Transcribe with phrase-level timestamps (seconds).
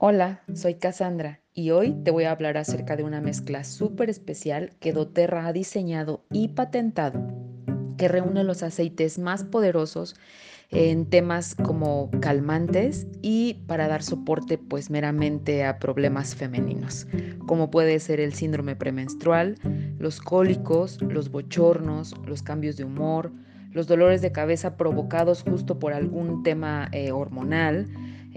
[0.00, 4.70] Hola, soy Cassandra y hoy te voy a hablar acerca de una mezcla súper especial
[4.78, 7.20] que doTERRA ha diseñado y patentado,
[7.96, 10.14] que reúne los aceites más poderosos
[10.70, 17.08] en temas como calmantes y para dar soporte pues meramente a problemas femeninos,
[17.48, 19.56] como puede ser el síndrome premenstrual,
[19.98, 23.32] los cólicos, los bochornos, los cambios de humor,
[23.72, 27.88] los dolores de cabeza provocados justo por algún tema eh, hormonal,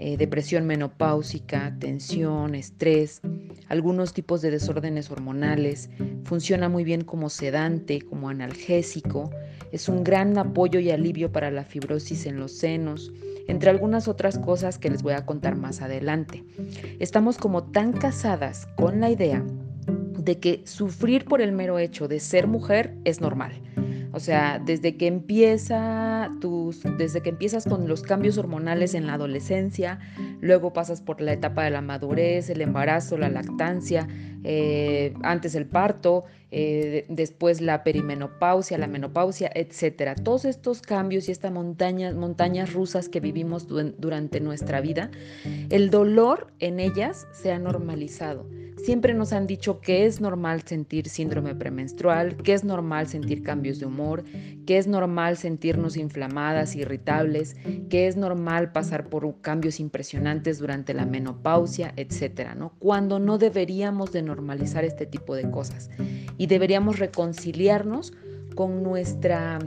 [0.04, 3.20] eh, depresión menopáusica, tensión, estrés,
[3.68, 5.90] algunos tipos de desórdenes hormonales.
[6.24, 9.30] Funciona muy bien como sedante, como analgésico.
[9.70, 13.12] Es un gran apoyo y alivio para la fibrosis en los senos,
[13.46, 16.42] entre algunas otras cosas que les voy a contar más adelante.
[16.98, 19.44] Estamos como tan casadas con la idea
[20.18, 23.52] de que sufrir por el mero hecho de ser mujer es normal
[24.12, 29.14] o sea, desde que empieza tus, desde que empiezas con los cambios hormonales en la
[29.14, 29.98] adolescencia,
[30.40, 34.06] luego pasas por la etapa de la madurez, el embarazo, la lactancia,
[34.44, 40.14] eh, antes el parto, eh, después la perimenopausia, la menopausia, etcétera.
[40.14, 45.10] Todos estos cambios y estas montañas, montañas rusas que vivimos durante nuestra vida,
[45.70, 48.46] el dolor en ellas se ha normalizado.
[48.76, 53.78] Siempre nos han dicho que es normal sentir síndrome premenstrual, que es normal sentir cambios
[53.78, 54.24] de humor,
[54.66, 57.56] que es normal sentirnos inflamadas, irritables,
[57.88, 62.74] que es normal pasar por cambios impresionantes durante la menopausia, etcétera, ¿no?
[62.78, 65.90] Cuando no deberíamos de normalizar este tipo de cosas
[66.36, 68.12] y deberíamos reconciliarnos
[68.54, 69.58] con nuestra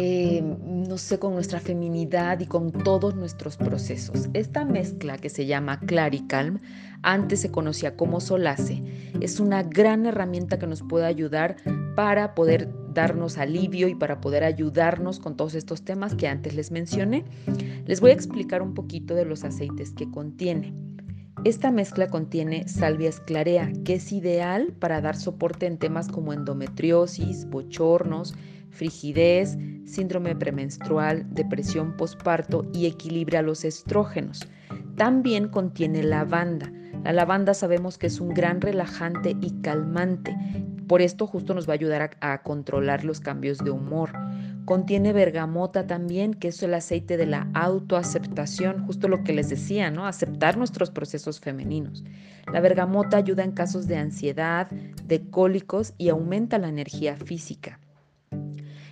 [0.00, 4.28] eh, no sé, con nuestra feminidad y con todos nuestros procesos.
[4.32, 6.60] Esta mezcla que se llama Claricalm,
[7.02, 8.80] antes se conocía como Solace,
[9.20, 11.56] es una gran herramienta que nos puede ayudar
[11.96, 16.70] para poder darnos alivio y para poder ayudarnos con todos estos temas que antes les
[16.70, 17.24] mencioné.
[17.86, 20.72] Les voy a explicar un poquito de los aceites que contiene.
[21.44, 27.48] Esta mezcla contiene salvia esclarea, que es ideal para dar soporte en temas como endometriosis,
[27.48, 28.34] bochornos,
[28.70, 34.40] frigidez, síndrome premenstrual, depresión postparto y equilibra los estrógenos.
[34.96, 36.72] También contiene lavanda.
[37.04, 40.36] La lavanda sabemos que es un gran relajante y calmante.
[40.88, 44.10] Por esto justo nos va a ayudar a, a controlar los cambios de humor.
[44.64, 49.90] Contiene bergamota también, que es el aceite de la autoaceptación, justo lo que les decía,
[49.90, 50.06] ¿no?
[50.06, 52.04] Aceptar nuestros procesos femeninos.
[52.52, 57.80] La bergamota ayuda en casos de ansiedad, de cólicos y aumenta la energía física.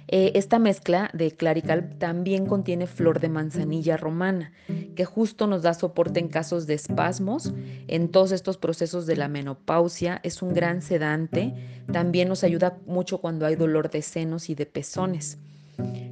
[0.09, 4.53] Eh, esta mezcla de Clarical también contiene flor de manzanilla romana,
[4.95, 7.53] que justo nos da soporte en casos de espasmos,
[7.89, 11.55] en todos estos procesos de la menopausia, es un gran sedante,
[11.93, 15.39] también nos ayuda mucho cuando hay dolor de senos y de pezones.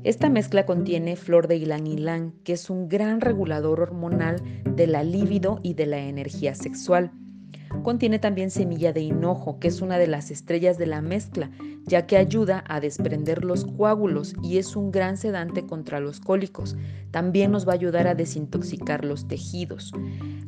[0.03, 5.03] Esta mezcla contiene flor de ylang ylang, que es un gran regulador hormonal de la
[5.03, 7.13] libido y de la energía sexual.
[7.83, 11.51] Contiene también semilla de hinojo, que es una de las estrellas de la mezcla,
[11.87, 16.77] ya que ayuda a desprender los coágulos y es un gran sedante contra los cólicos.
[17.11, 19.93] También nos va a ayudar a desintoxicar los tejidos.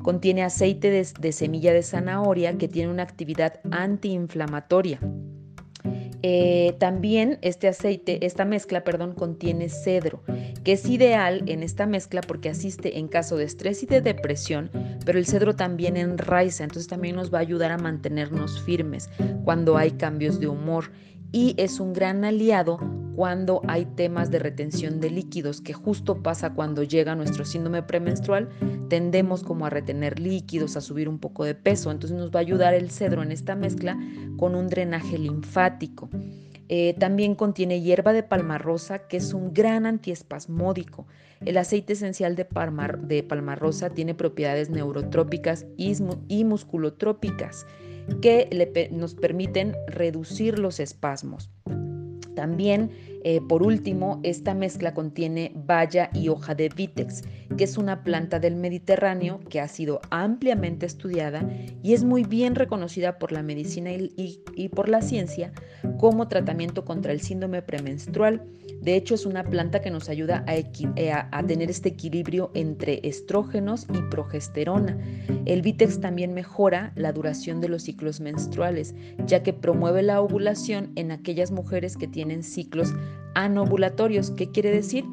[0.02, 5.00] Contiene aceite de, de semilla de zanahoria que tiene una actividad antiinflamatoria.
[6.22, 10.22] Eh, también este aceite, esta mezcla, perdón, contiene cedro,
[10.64, 14.70] que es ideal en esta mezcla porque asiste en caso de estrés y de depresión,
[15.04, 19.10] pero el cedro también enraiza, entonces también nos va a ayudar a mantenernos firmes
[19.44, 20.90] cuando hay cambios de humor.
[21.32, 22.78] Y es un gran aliado
[23.16, 28.50] cuando hay temas de retención de líquidos, que justo pasa cuando llega nuestro síndrome premenstrual,
[28.90, 32.42] tendemos como a retener líquidos, a subir un poco de peso, entonces nos va a
[32.42, 33.98] ayudar el cedro en esta mezcla
[34.36, 36.10] con un drenaje linfático.
[36.68, 41.06] Eh, también contiene hierba de palma rosa, que es un gran antiespasmódico.
[41.42, 47.66] El aceite esencial de palma, de palma rosa tiene propiedades neurotrópicas y musculotrópicas
[48.20, 51.50] que nos permiten reducir los espasmos.
[52.36, 52.90] También,
[53.24, 57.22] eh, por último, esta mezcla contiene baya y hoja de vitex,
[57.56, 61.48] que es una planta del Mediterráneo que ha sido ampliamente estudiada
[61.82, 65.52] y es muy bien reconocida por la medicina y por la ciencia
[65.98, 68.42] como tratamiento contra el síndrome premenstrual
[68.86, 73.86] de hecho, es una planta que nos ayuda eh, a, tener este equilibrio entre estrógenos
[73.92, 74.96] y progesterona.
[75.44, 78.94] El Vitex también mejora la duración de los ciclos menstruales,
[79.26, 82.94] ya que promueve la ovulación en aquellas mujeres que tienen ciclos
[83.34, 84.30] anovulatorios.
[84.30, 85.04] ¿Qué quiere decir?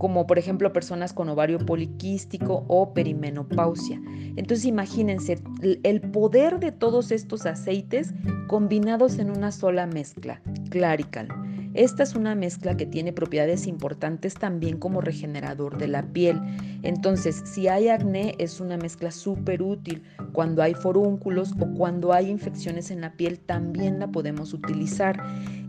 [0.00, 4.00] Como por ejemplo personas con ovario poliquístico o perimenopausia.
[4.34, 8.14] Entonces imagínense el poder de todos estos aceites
[8.48, 11.28] combinados en una sola mezcla, Clarical.
[11.74, 16.40] Esta es una mezcla que tiene propiedades importantes también como regenerador de la piel.
[16.82, 20.02] Entonces, si hay acné, es una mezcla súper útil.
[20.32, 25.22] Cuando hay forúnculos o cuando hay infecciones en la piel, también la podemos utilizar.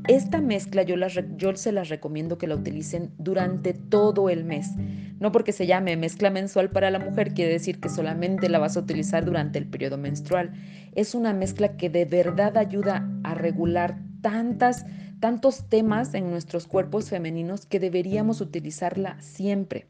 [0.08, 0.96] Esta mezcla yo,
[1.38, 4.72] yo se las recomiendo que la utilicen durante todo el mes.
[5.20, 8.76] No porque se llame mezcla mensual para la mujer quiere decir que solamente la vas
[8.76, 10.52] a utilizar durante el periodo menstrual.
[10.96, 14.86] Es una mezcla que de verdad ayuda a regular tantas,
[15.22, 19.86] tantos temas en nuestros cuerpos femeninos que deberíamos utilizarla siempre.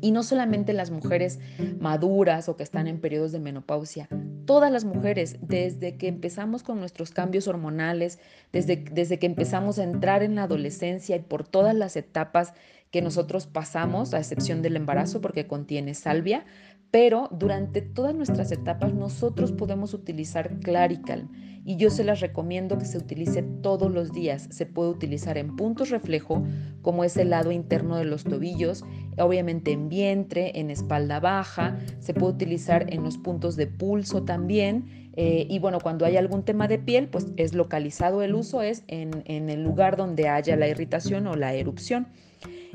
[0.00, 1.40] Y no solamente las mujeres
[1.80, 4.08] maduras o que están en periodos de menopausia,
[4.44, 8.18] todas las mujeres, desde que empezamos con nuestros cambios hormonales,
[8.52, 12.52] desde, desde que empezamos a entrar en la adolescencia y por todas las etapas
[12.94, 16.44] que nosotros pasamos, a excepción del embarazo, porque contiene salvia,
[16.92, 21.28] pero durante todas nuestras etapas nosotros podemos utilizar Claricalm
[21.64, 24.46] y yo se las recomiendo que se utilice todos los días.
[24.50, 26.44] Se puede utilizar en puntos reflejo,
[26.82, 28.84] como es el lado interno de los tobillos,
[29.18, 35.10] obviamente en vientre, en espalda baja, se puede utilizar en los puntos de pulso también.
[35.16, 38.84] Eh, y bueno, cuando hay algún tema de piel, pues es localizado el uso, es
[38.86, 42.06] en, en el lugar donde haya la irritación o la erupción.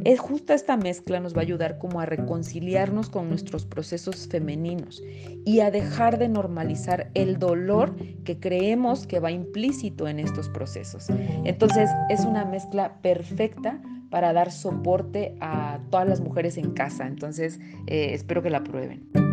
[0.05, 5.03] Es justo esta mezcla nos va a ayudar como a reconciliarnos con nuestros procesos femeninos
[5.45, 11.07] y a dejar de normalizar el dolor que creemos que va implícito en estos procesos.
[11.43, 17.05] Entonces es una mezcla perfecta para dar soporte a todas las mujeres en casa.
[17.05, 19.28] Entonces eh, espero que la prueben.